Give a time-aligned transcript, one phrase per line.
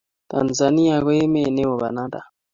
[0.31, 2.19] Tanzania ko emet ne won bananda